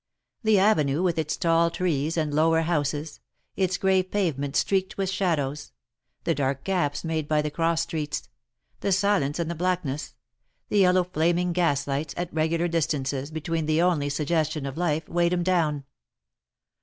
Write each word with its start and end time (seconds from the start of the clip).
The 0.41 0.57
avenue 0.57 1.03
with 1.03 1.19
its 1.19 1.37
tall 1.37 1.69
trees 1.69 2.17
and 2.17 2.33
lower 2.33 2.61
houses— 2.61 3.19
its 3.55 3.77
gray 3.77 4.01
pavements 4.01 4.57
streaked 4.57 4.97
with 4.97 5.11
shadows— 5.11 5.73
the 6.23 6.33
dark 6.33 6.63
gaps 6.63 7.03
made 7.03 7.27
by 7.27 7.43
the 7.43 7.51
cross 7.51 7.81
streets— 7.83 8.27
the 8.81 8.91
silence 8.91 9.37
and 9.37 9.47
the 9.47 9.53
blackness— 9.53 10.15
the 10.69 10.79
yellow 10.79 11.03
flaming 11.03 11.53
gas 11.53 11.85
lights 11.85 12.15
at 12.17 12.33
regular 12.33 12.67
dis 12.67 12.87
tances 12.87 13.31
being 13.31 13.67
the 13.67 13.83
only 13.83 14.09
suggestion 14.09 14.65
of 14.65 14.75
life, 14.75 15.07
weighed 15.07 15.33
him 15.33 15.43
down. 15.43 15.83